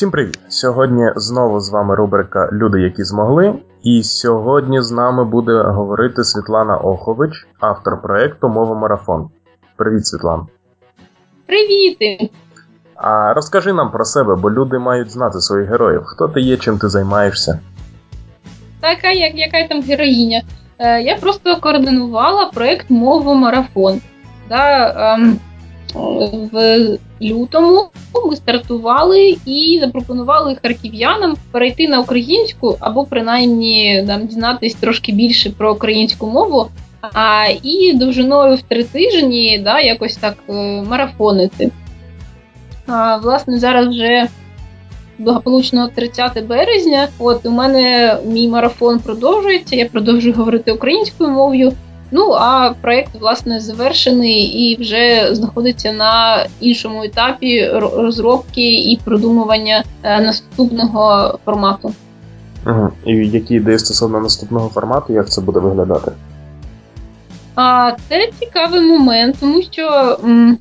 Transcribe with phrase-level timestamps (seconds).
[0.00, 0.38] Всім привіт!
[0.48, 3.54] Сьогодні знову з вами рубрика Люди, які змогли.
[3.82, 9.28] І сьогодні з нами буде говорити Світлана Охович, автор проєкту Мова Марафон.
[9.76, 10.46] Привіт, Світлана.
[11.46, 11.98] Привіт!
[12.94, 16.02] А розкажи нам про себе, бо люди мають знати своїх героїв.
[16.04, 17.60] Хто ти є, чим ти займаєшся?
[18.80, 20.42] Така, як яка там героїня.
[20.78, 24.00] Е, Я просто координувала проєкт Мова Марафон.
[24.48, 25.38] Да, ем,
[26.52, 27.88] в лютому
[28.30, 35.72] ми стартували і запропонували харків'янам перейти на українську або принаймні там, дізнатись трошки більше про
[35.72, 36.66] українську мову.
[37.00, 40.52] А і довжиною в три тижні да, якось так е,
[40.82, 41.70] марафонити.
[42.86, 44.28] А, Власне, зараз вже
[45.18, 47.08] благополучно 30 березня.
[47.18, 49.76] От у мене мій марафон продовжується.
[49.76, 51.72] Я продовжую говорити українською мовою.
[52.10, 60.20] Ну а проект власне завершений і вже знаходиться на іншому етапі розробки і продумування е,
[60.20, 61.92] наступного формату.
[62.66, 62.88] Угу.
[63.06, 66.12] І які ідеї стосовно наступного формату, як це буде виглядати?
[67.54, 70.58] А це цікавий момент, тому що м,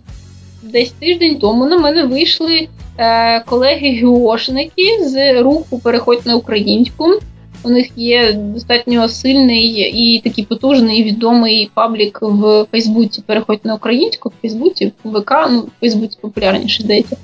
[0.64, 7.20] десь тиждень тому на мене вийшли е, колеги-геошники з руху Переходь на українську.
[7.64, 13.24] У них є достатньо сильний і такий потужний відомий паблік в Фейсбуці.
[13.26, 17.18] Переходь на українську, в Фейсбуці, в ВК, ну в Фейсбуці популярніше здається.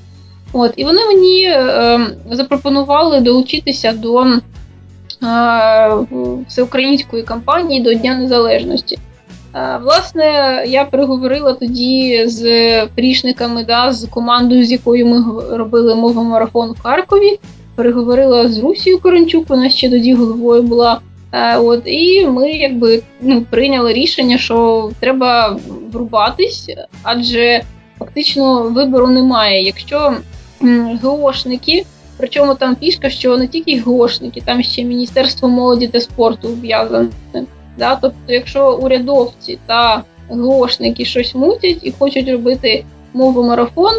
[0.54, 2.00] От, і вони мені е,
[2.32, 4.38] запропонували долучитися до е,
[6.48, 9.00] всеукраїнської кампанії до Дня Незалежності.
[9.56, 10.24] Е, власне,
[10.68, 15.24] я переговорила тоді з прішниками, да, з командою, з якою ми
[15.58, 17.40] робили мову марафон в Харкові
[17.76, 21.00] переговорила з Русією Корончук, вона ще тоді головою була.
[21.32, 25.60] Е, от і ми якби ну, прийняли рішення, що треба
[25.92, 26.70] врубатись,
[27.04, 27.62] адже
[28.00, 29.64] фактично вибору немає.
[29.64, 30.14] Якщо
[31.02, 31.86] ГОшники,
[32.18, 37.10] причому там фішка, що не тільки ГОшники, там ще Міністерство молоді та спорту в'язане.
[37.78, 37.96] Да?
[38.02, 43.94] Тобто, якщо урядовці та ГОшники щось мутять і хочуть робити мову марафон,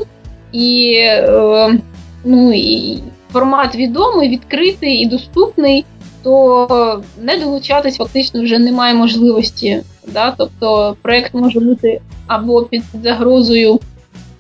[0.53, 1.79] і е,
[2.25, 2.99] ну і
[3.37, 5.85] формат відомий, відкритий і доступний,
[6.23, 9.83] то не долучатись фактично вже немає можливості.
[10.07, 10.35] Да?
[10.39, 13.81] Тобто проект може бути або під загрозою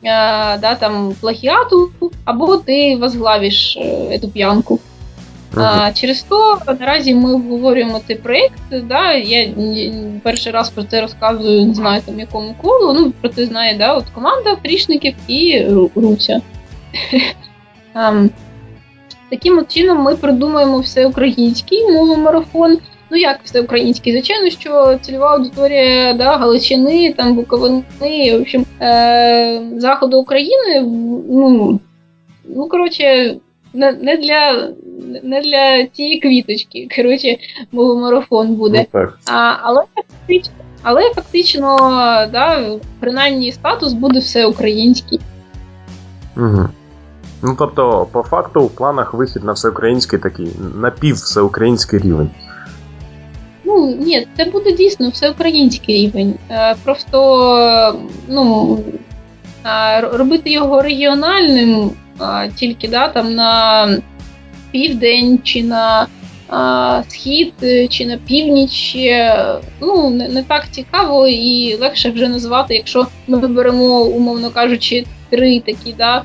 [0.05, 1.91] а, да, там, плагіату,
[2.25, 4.81] або ти возглавиш е, цю п'янку.
[5.57, 8.61] А, Через то наразі ми обговорюємо цей проєкт.
[8.89, 9.49] Да, Я
[10.23, 12.93] перший раз про це розказую, не знаю там якому колу.
[12.93, 16.41] Ну про це знає да, от команда фрішників і Руся.
[19.31, 22.79] Таким от чином ми придумаємо всеукраїнський мовомарафон.
[23.11, 24.13] Ну як всеукраїнський?
[24.13, 30.81] Звичайно, що цільова аудиторія да, Галичини, там Буковини, в общем, е- заходу України.
[31.31, 31.81] Ну
[32.49, 33.37] ну коротше,
[33.75, 34.69] не не для
[35.23, 36.89] не для цієї квіточки.
[36.97, 37.37] Коротше,
[37.73, 38.79] мовомарафон буде.
[38.79, 39.19] Ну, так.
[39.27, 41.77] А, Але фактично, але фактично,
[42.33, 42.71] да,
[43.01, 45.21] принаймні статус буде всеукраїнський.
[46.37, 46.69] Угу.
[47.47, 52.31] Ну тобто, по факту, в планах вихід на всеукраїнський такий напів всеукраїнський рівень.
[53.65, 56.35] Ну, ні, це буде дійсно всеукраїнський рівень.
[56.51, 57.99] Е, просто
[58.29, 58.79] ну,
[60.13, 61.91] робити його регіональним
[62.55, 63.89] тільки да, там на
[64.71, 66.07] південь чи на
[67.09, 67.53] схід,
[67.91, 68.97] чи на північ.
[69.81, 75.61] Ну, не, не так цікаво і легше вже назвати, якщо ми беремо, умовно кажучи, три
[75.61, 75.93] такі.
[75.99, 76.23] да,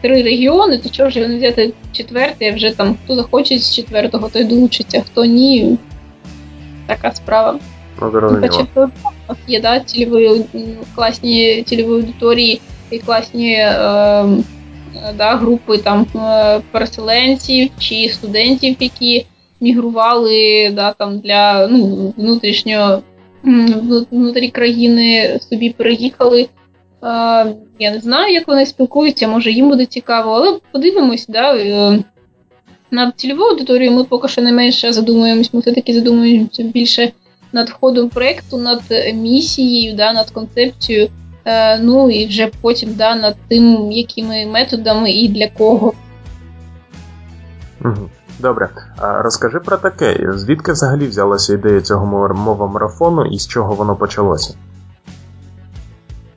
[0.00, 4.28] три регіони, то чого вже не взяти четвертий, а вже там хто захоче з четвертого,
[4.28, 5.78] той долучиться, хто ні.
[6.86, 7.58] Така справа.
[9.28, 10.44] Ну, є да, цільові,
[10.94, 12.60] класні цільові аудиторії
[12.90, 13.74] і класні е,
[15.16, 19.26] да, групи там е, переселенців чи студентів, які
[19.60, 23.02] мігрували да, там для ну, внутрішнього
[24.10, 26.48] внутрі країни собі переїхали.
[27.78, 31.56] Я не знаю, як вони спілкуються, може їм буде цікаво, але подивимось, да.
[31.56, 32.04] Е,
[32.90, 37.12] над цільовою аудиторією ми поки що не менше задумуємось, ми все-таки задумуємося більше
[37.52, 38.80] над ходом проєкту, над
[39.14, 41.10] місією, да, над концепцією,
[41.44, 45.92] е, ну і вже потім да, над тим, якими методами і для кого.
[48.38, 48.68] Добре,
[48.98, 50.30] розкажи про таке.
[50.34, 54.54] Звідки взагалі взялася ідея цього мова марафону і з чого воно почалося?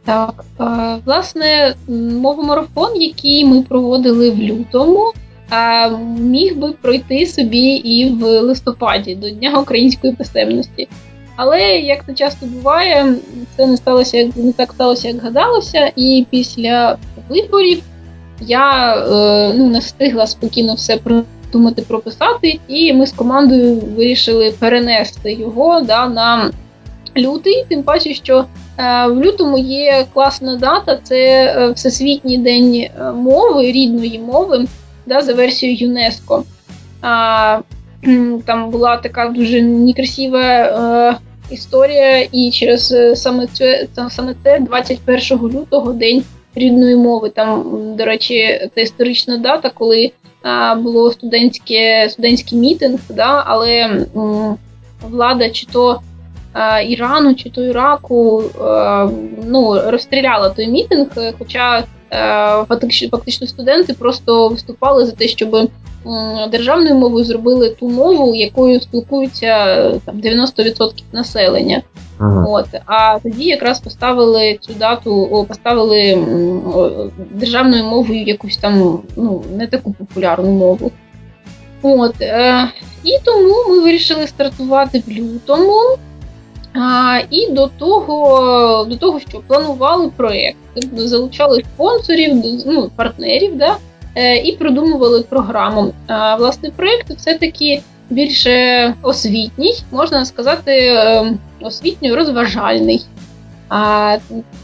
[0.08, 0.44] Так,
[1.06, 1.76] власне,
[2.22, 5.12] мовомарафон, який ми проводили в лютому,
[6.20, 10.88] міг би пройти собі і в листопаді до Дня української писемності.
[11.36, 13.16] Але як це часто буває,
[13.58, 16.98] це не сталося не так сталося, як гадалося, і після
[17.30, 17.84] виборів
[18.42, 18.96] я
[19.56, 26.08] ну, не встигла спокійно все придумати, прописати, і ми з командою вирішили перенести його да,
[26.10, 26.52] на
[27.18, 28.46] лютий, тим паче, що
[28.78, 34.66] в лютому є класна дата, це Всесвітній день мови, рідної мови
[35.06, 36.44] да, за версією ЮНЕСКО.
[37.02, 37.60] А,
[38.46, 41.18] Там була така дуже некрасива е,
[41.50, 46.24] історія, і через е, саме це саме це 21 лютого день
[46.56, 47.30] рідної мови.
[47.30, 47.64] Там,
[47.98, 50.12] до речі, це історична дата, коли
[50.78, 54.06] було студентське студентський мітинг, да, але
[55.10, 56.02] влада чи то
[56.88, 58.44] Ірану, чи то Іраку
[59.46, 61.08] ну, розстріляла той мітинг,
[61.40, 62.66] хоча Е,
[63.12, 65.70] фактично студенти просто виступали за те, щоб
[66.52, 69.50] державною мовою зробили ту мову, якою спілкуються
[70.06, 71.82] там 90% населення.
[72.20, 72.46] Ага.
[72.48, 76.26] От а тоді якраз поставили цю дату, поставили
[77.32, 80.92] державною мовою якусь там ну не таку популярну мову.
[81.82, 82.68] От е,
[83.04, 85.74] і тому ми вирішили стартувати в лютому.
[87.30, 90.58] І до того, до того, що планували проєкт,
[90.94, 93.78] залучали спонсорів, ну, партнерів, да,
[94.16, 95.94] е, і продумували програму.
[96.08, 103.06] А, Власне, проєкт все-таки більше освітній, можна сказати, е, освітньо-розважальний.
[103.70, 104.18] А,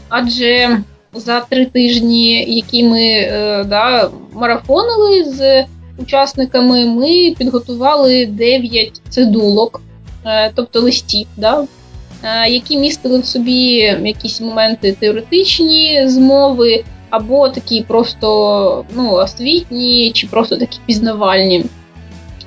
[0.08, 0.82] Адже
[1.12, 5.64] за три тижні, які ми е, да, марафонили з
[5.98, 9.82] учасниками, ми підготували 9 цидулок,
[10.54, 11.26] тобто листів.
[11.36, 11.64] Да,
[12.48, 13.74] які містили в собі
[14.04, 21.64] якісь моменти теоретичні змови, або такі просто ну, освітні, чи просто такі пізнавальні.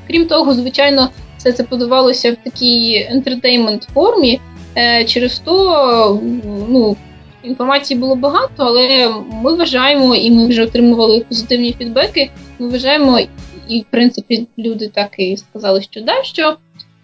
[0.07, 4.39] Крім того, звичайно, все це подавалося в такій ентертеймент формі.
[4.77, 6.21] Е, через то
[6.69, 6.95] ну,
[7.43, 9.13] інформації було багато, але
[9.43, 12.31] ми вважаємо, і ми вже отримували позитивні фідбеки.
[12.59, 13.19] Ми вважаємо,
[13.67, 16.57] і в принципі люди так і сказали, що да, що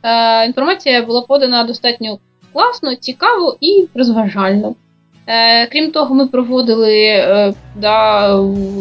[0.03, 2.19] е, інформація була подана достатньо
[2.53, 4.75] класно, цікаво і розважально.
[5.27, 8.27] Е, Крім того, ми проводили е, да,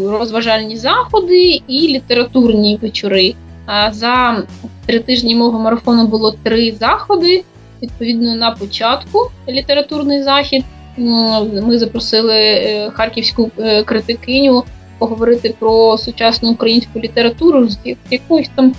[0.06, 3.34] розважальні заходи і літературні вечори.
[3.90, 4.42] За
[4.86, 7.44] три тижні мого марафону було три заходи.
[7.82, 10.64] Відповідно, на початку літературний захід
[10.96, 14.64] ми запросили е, харківську е, критикиню
[14.98, 17.78] поговорити про сучасну українську літературу з
[18.10, 18.74] якогось там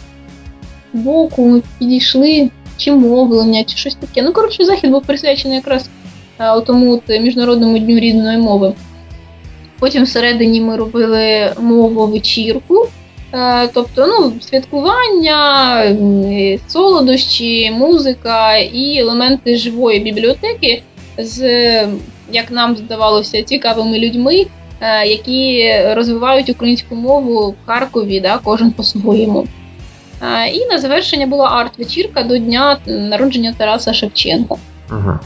[0.94, 4.21] боку ми підійшли чи мовлення, чи щось таке.
[4.21, 5.89] Ну, коротше, захід був присвячений якраз
[6.37, 8.73] а, тому Міжнародному дню рідної мови.
[9.79, 12.87] Потім всередині ми робили мову вечірку.
[13.73, 15.95] Тобто ну, святкування,
[16.67, 20.83] солодощі, музика і елементи живої бібліотеки
[21.17, 21.43] з,
[22.31, 24.45] як нам здавалося, цікавими людьми,
[25.05, 29.47] які розвивають українську мову в Харкові, да, кожен по-своєму.
[30.53, 34.55] І на завершення була арт-вечірка до дня народження Тараса Шевченка.
[34.91, 35.19] Угу.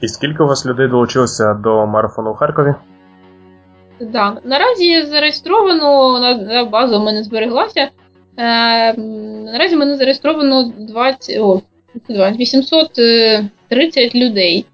[0.00, 2.74] І скільки у вас людей долучилося до марафону у Харкові?
[4.12, 7.88] Так, наразі зареєстровано на база в мене збереглася.
[8.38, 8.94] Е,
[9.52, 11.60] Наразі в мене зареєстровано 20, о,
[12.08, 14.66] 830 людей.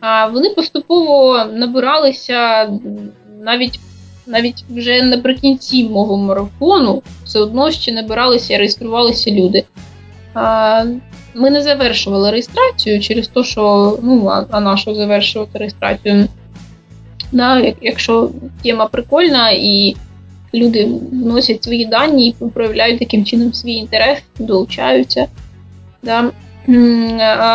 [0.00, 2.70] А вони поступово набиралися
[3.40, 3.80] навіть
[4.26, 9.64] навіть вже наприкінці мого марафону все одно ще набиралися і реєструвалися люди.
[11.34, 16.28] Ми не завершували реєстрацію через те, що ну, а, а на що завершувати реєстрацію?
[17.32, 18.30] Да, Якщо
[18.62, 19.96] тема прикольна і
[20.54, 25.26] люди вносять свої дані і проявляють таким чином свій інтерес, долучаються.
[26.02, 26.30] Да.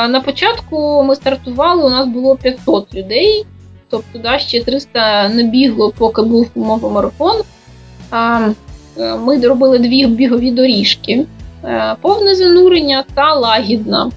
[0.08, 3.46] На початку ми стартували, у нас було 500 людей.
[3.90, 7.42] Тобто да, ще 300 не бігло, поки був мовомарафон.
[8.12, 8.50] А,
[8.98, 11.26] е, Ми робили дві бігові доріжки:
[11.64, 14.12] е, повне занурення та лагідна.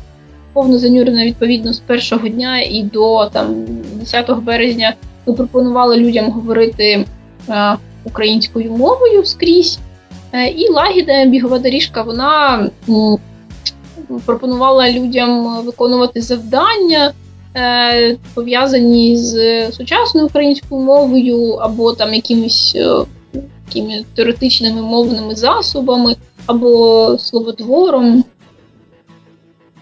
[0.52, 4.94] Повне занурення, відповідно, з першого дня і до там, 10 березня
[5.26, 7.06] ми пропонували людям говорити
[7.48, 9.78] е, українською мовою скрізь.
[10.56, 12.68] І лагідна бігова доріжка вона
[14.26, 17.12] пропонувала людям виконувати завдання.
[17.56, 19.32] Е, пов'язані з
[19.72, 23.04] сучасною українською мовою, або там якимись е,
[24.14, 26.16] теоретичними мовними засобами,
[26.46, 28.24] або словотвором.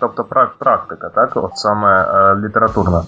[0.01, 0.25] Тобто
[0.59, 1.33] практика, так?
[1.35, 3.05] От саме е, літературна.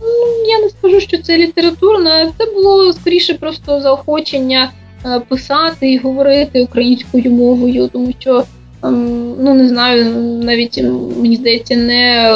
[0.00, 0.08] Ну,
[0.46, 4.70] Я не скажу, що це літературна, це було скоріше просто заохочення
[5.06, 8.44] е, писати і говорити українською мовою, тому що
[8.90, 10.14] ну не знаю,
[10.44, 10.82] навіть
[11.16, 12.32] мені здається, не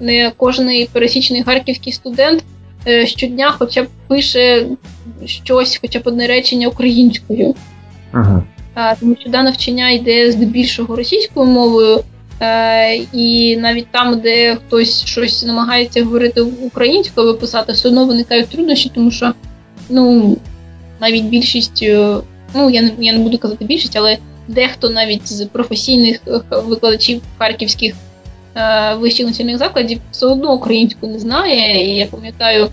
[0.00, 2.44] не кожний пересічний харківський студент
[2.86, 4.66] е, щодня хоча б пише
[5.24, 7.54] щось, хоча б одне речення українською.
[8.14, 8.42] Угу.
[9.00, 12.00] Тому що да, навчання йде здебільшого російською мовою,
[12.40, 18.48] е, і навіть там, де хтось щось намагається говорити українською або писати, все одно виникають
[18.48, 19.32] труднощі, тому що
[19.88, 20.36] ну,
[21.00, 22.16] навіть більшість, е,
[22.54, 24.18] ну я не я не буду казати більшість, але
[24.50, 27.94] дехто навіть з професійних викладачів харківських
[28.56, 31.92] е, вищих навчальних закладів все одно українську не знає.
[31.94, 32.68] І я пам'ятаю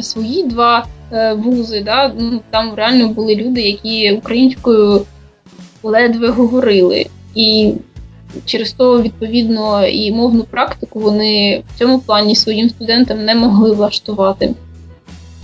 [0.00, 5.02] свої два е, вузи, да, ну, там реально були люди, які українською
[5.82, 7.06] ледве говорили.
[7.34, 7.74] І
[8.44, 14.54] через то, відповідно, і мовну практику вони в цьому плані своїм студентам не могли влаштувати.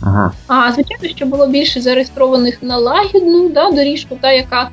[0.01, 0.33] Ага.
[0.47, 4.71] А звичайно, що було більше зареєстрованих на лагідну да, доріжку, та яка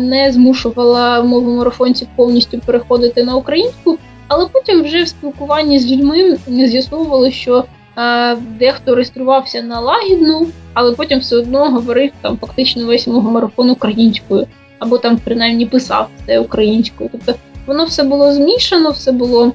[0.00, 3.98] не змушувала мову марафонців повністю переходити на українську,
[4.28, 7.64] але потім вже в спілкуванні з людьми з'ясовували, що
[8.38, 14.46] дехто реєструвався на лагідну, але потім все одно говорив там фактично весь мовомарафон українською
[14.78, 17.10] або там принаймні писав це українською.
[17.12, 17.34] Тобто
[17.66, 19.52] воно все було змішано, все було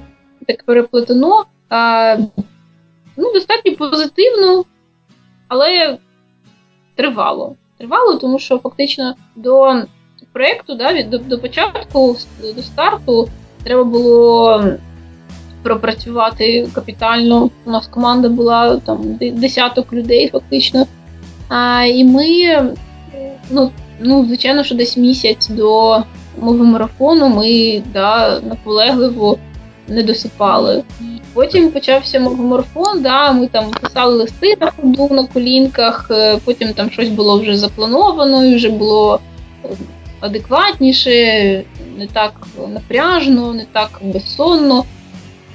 [0.48, 1.46] так переплетено.
[3.18, 4.66] Ну, Достатньо позитивно,
[5.48, 5.98] але
[6.96, 7.56] тривало.
[7.84, 9.76] Тривало, тому що фактично до
[10.34, 12.16] проєкту, да, до, до початку,
[12.56, 13.30] до старту,
[13.64, 14.64] треба було
[15.64, 17.50] пропрацювати капітально.
[17.66, 20.88] У нас команда була там десяток людей, фактично.
[21.50, 22.26] А, І ми
[23.50, 25.98] ну, Ну, звичайно, що десь місяць до
[26.40, 29.38] мого марафону ми да, наполегливо
[29.88, 30.84] не досипали.
[31.34, 36.90] Потім почався марафон, да, ми там писали листи на ходу на колінках, е, потім там
[36.90, 39.20] щось було вже заплановано, і вже було
[39.66, 39.68] е,
[40.20, 41.12] адекватніше,
[41.98, 42.34] не так
[42.68, 44.86] напряжно, не так безсонно.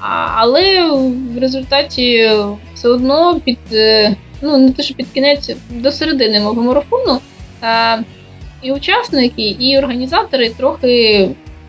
[0.00, 0.90] А, Але
[1.34, 2.30] в результаті
[2.74, 7.20] все одно під е, ну не те, що під кінець до середини мого марафону
[8.62, 11.28] і учасники, і організатори трохи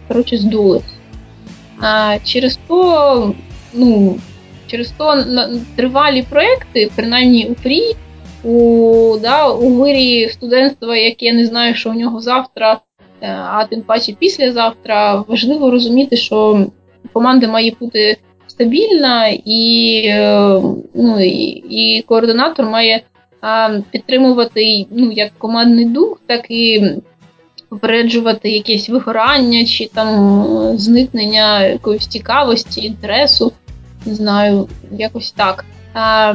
[0.10, 0.84] коротше, здулись.
[1.82, 3.34] А через то,
[3.74, 4.20] ну,
[4.68, 5.24] через то
[5.76, 7.96] тривалі проекти, принаймні у ФРІ,
[8.44, 12.80] у да, у вирі студентства, яке не знаю, що у нього завтра,
[13.22, 16.68] е, а тим паче післязавтра, важливо розуміти, що
[17.14, 20.62] команда має бути стабільна, і е,
[20.94, 23.02] ну, і, і координатор має
[23.92, 26.84] підтримувати ну, як командний дух, так і
[27.70, 33.52] попереджувати якесь вигорання чи там зникнення якоїсь цікавості, інтересу.
[34.06, 35.66] Не знаю, якось так.
[35.94, 36.34] А,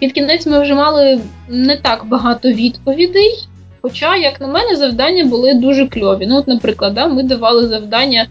[0.00, 3.48] Під кінець ми вже мали не так багато відповідей.
[3.82, 6.26] Хоча, як на мене, завдання були дуже кльові.
[6.26, 8.26] Ну, от, наприклад, да, ми давали завдання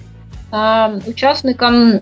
[0.52, 2.00] а, учасникам.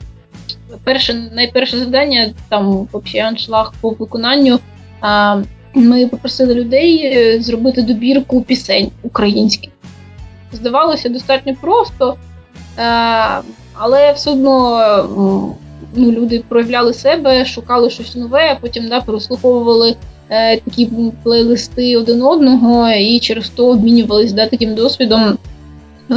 [0.83, 4.59] Перше, найперше завдання, там взагалі аншлаг по виконанню
[5.01, 5.41] а,
[5.73, 9.69] ми попросили людей е, зробити добірку пісень українських.
[10.55, 12.15] Здавалося, достатньо просто,
[12.77, 13.41] е,
[13.73, 15.55] але все одно
[15.95, 19.95] ну, люди проявляли себе, шукали щось нове, а потім да, прослуховували
[20.29, 20.89] е, такі
[21.23, 25.37] плейлисти один одного і через то обмінювалися да, таким досвідом.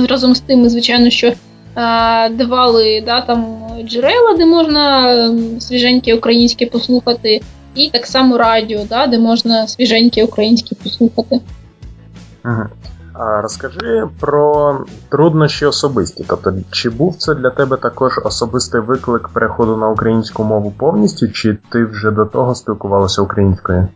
[0.09, 1.33] Разом з тим, звичайно, що
[2.31, 5.15] давали да, там джерела, де можна
[5.61, 7.41] свіженьке українське послухати
[7.75, 11.41] і так само радіо, да, де можна свіженькі українські послухати.
[12.43, 12.71] Ага.
[13.19, 14.77] Розкажи про
[15.09, 16.25] труднощі особисті.
[16.29, 21.57] Тобто, чи був це для тебе також особистий виклик переходу на українську мову повністю, чи
[21.73, 23.89] ти вже до того спілкувалася українською?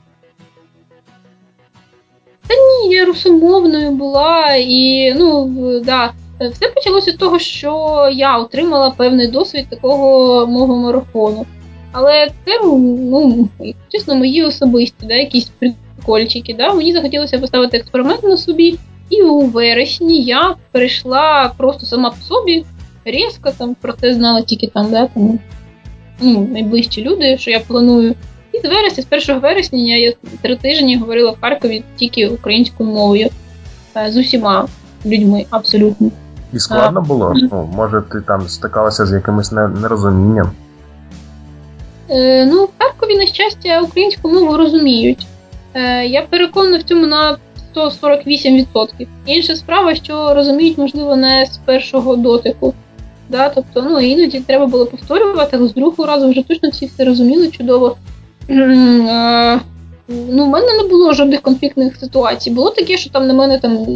[2.46, 5.50] Та ні, я русомовною була, і ну
[5.84, 6.12] да,
[6.52, 11.46] все почалося з того, що я отримала певний досвід такого мого марафону.
[11.92, 13.48] Але це, ну,
[13.88, 16.54] чесно, мої особисті, да, якісь прикольчики.
[16.54, 16.74] Да?
[16.74, 18.78] Мені захотілося поставити експеримент на собі,
[19.12, 22.64] і у вересні я перейшла просто сама по собі,
[23.04, 25.38] різко там про це знала тільки там, да, там,
[26.20, 28.14] ну, найближчі люди, що я планую.
[28.52, 33.28] І з вересня, з 1 вересня, я три тижні говорила в Харкові тільки українською мовою
[33.96, 34.68] е, з усіма
[35.06, 36.10] людьми, абсолютно.
[36.52, 37.34] І складно було?
[37.34, 40.50] Ну, Може, ти там стикалася з якимось нерозумінням?
[42.10, 45.26] Е, ну, в Харкові, на щастя, українську мову розуміють.
[45.74, 47.36] Е, я переконана в цьому на
[47.74, 49.06] 148%.
[49.26, 52.74] Інша справа, що розуміють, можливо, не з першого дотику.
[53.28, 53.48] Да?
[53.48, 57.48] Тобто, ну, іноді треба було повторювати, але з другого разу вже точно всі все розуміли
[57.48, 57.96] чудово.
[60.08, 62.50] Ну, в мене не було жодних конфліктних ситуацій.
[62.50, 63.86] Було таке, що там на мене там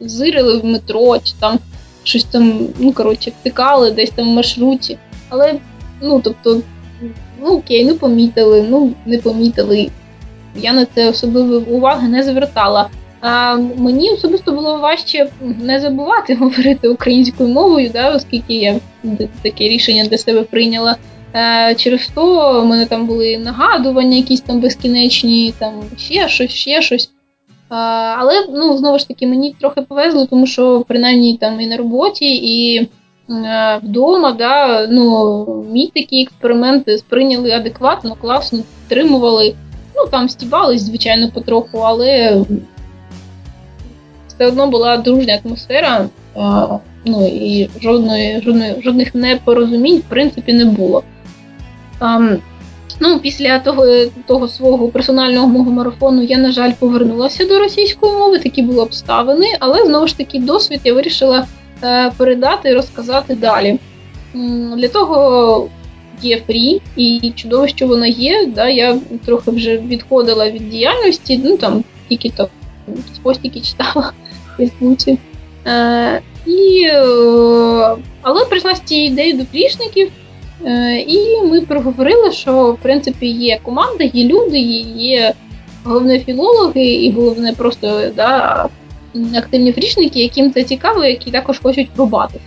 [0.00, 1.58] зирили в метро, чи там
[2.02, 4.98] щось там, ну коротше, втикали десь там в маршруті.
[5.28, 5.54] Але,
[6.02, 6.60] ну, тобто,
[7.42, 9.90] ну окей, ну помітили, ну не помітили.
[10.56, 12.88] Я на це особливо уваги не звертала.
[13.26, 15.30] А мені особисто було важче
[15.62, 18.80] не забувати говорити українською мовою, да, оскільки я
[19.42, 20.96] таке рішення для себе прийняла.
[21.76, 27.10] Через то в мене там були нагадування, якісь там безкінечні, там ще щось, ще щось.
[27.68, 32.36] Але ну, знову ж таки мені трохи повезло, тому що принаймні там і на роботі,
[32.36, 32.88] і
[33.82, 39.54] вдома да, ну, мій такі експерименти сприйняли адекватно, класно, підтримували.
[39.96, 42.40] Ну там стібались, звичайно, потроху, але
[44.34, 46.08] все одно була дружня атмосфера.
[47.04, 51.02] Ну і жодної, жодної, жодних непорозумінь в принципі не було.
[53.00, 53.86] Ну, Після того
[54.26, 59.46] того свого персонального мого марафону я, на жаль, повернулася до російської мови, такі були обставини,
[59.60, 61.46] але знову ж таки досвід я вирішила
[61.82, 63.78] е, передати і розказати далі.
[64.76, 65.68] Для того
[66.22, 68.46] є фрі, і чудово, що вона є.
[68.46, 72.48] Да, Я трохи вже відходила від діяльності, ну там тільки то
[73.22, 74.12] постіки читала
[74.56, 75.18] Фейсбуці.
[75.66, 78.44] Е, і, е, Але
[78.84, 80.10] цією ідеєю до плішників.
[80.66, 84.58] Е, і ми проговорили, що в принципі є команда, є люди,
[84.96, 85.32] є
[85.84, 88.68] головне філологи, і головне просто да,
[89.36, 92.40] активні фрішники, яким це цікаво, які також хочуть пробати.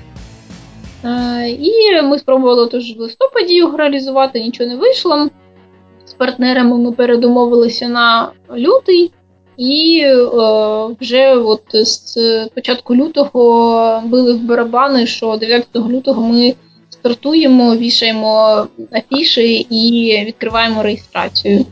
[1.05, 5.29] Е, і ми спробували тож в листопаді його реалізувати, нічого не вийшло.
[6.05, 9.11] З партнерами ми передумовилися на лютий,
[9.57, 10.15] і е,
[11.01, 12.17] вже от з
[12.55, 16.53] початку лютого били в барабани, що 9 лютого ми
[16.89, 21.65] стартуємо, вішаємо афіші і відкриваємо реєстрацію.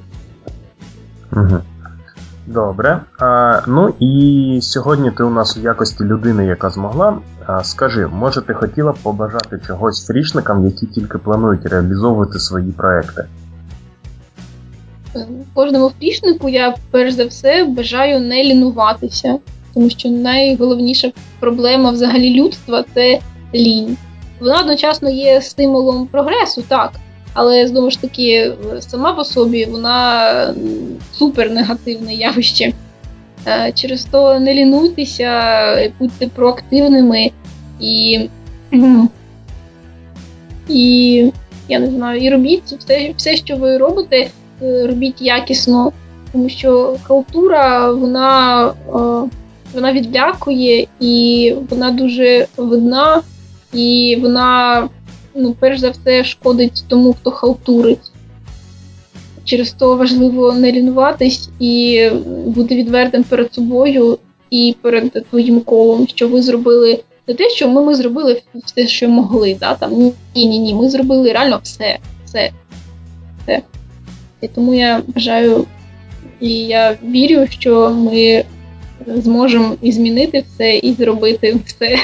[2.48, 3.02] Добре.
[3.20, 7.18] А, Ну і сьогодні ти у нас у якості людини, яка змогла.
[7.46, 13.26] А, Скажи, може ти хотіла б побажати чогось фрішникам, які тільки планують реалізовувати свої проекти?
[15.54, 19.40] Кожному фрішнику я перш за все бажаю не лінуватися,
[19.74, 23.20] тому що найголовніша проблема взагалі людства це
[23.56, 23.98] лінь.
[24.40, 26.92] Вона одночасно є стимулом прогресу, так.
[27.34, 30.56] Але знову ж таки, сама по собі вона
[31.14, 32.74] супер негативне явище.
[33.48, 37.32] Е, через то не лінуйтеся, будьте проактивними
[37.80, 38.30] і
[40.70, 41.32] і
[41.70, 44.30] я не знаю, і робіть все, все, що ви робите,
[44.62, 45.92] робіть якісно,
[46.32, 49.30] тому що халтура вона, е,
[49.74, 53.22] вона відлякує і вона дуже видна
[53.74, 54.90] і вона,
[55.36, 58.12] ну, перш за все, шкодить тому, хто халтурить.
[59.44, 62.10] Через то важливо не лінуватись і
[62.46, 64.18] бути відвертим перед собою
[64.50, 69.10] і перед твоїм колом, що ви зробили не те, що ми ми зробили все, що
[69.10, 69.58] могли.
[69.60, 69.76] Да?
[69.76, 69.94] Там,
[70.36, 72.52] Ні, ні, ні, ми зробили реально все, все.
[73.44, 73.62] все.
[74.46, 75.66] І тому я бажаю
[76.40, 78.44] і я вірю, що ми
[79.08, 81.98] зможемо і змінити все, і зробити все.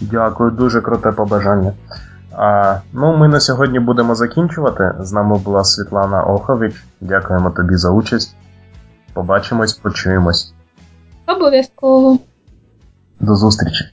[0.00, 1.72] Дякую, дуже круте побажання.
[2.32, 4.94] А, Ну, ми на сьогодні будемо закінчувати.
[5.00, 6.74] З нами була Світлана Охович.
[7.00, 8.36] Дякуємо тобі за участь.
[9.12, 10.52] Побачимось, почуємось.
[11.26, 12.18] Обов'язково.
[13.20, 13.84] До зустрічі.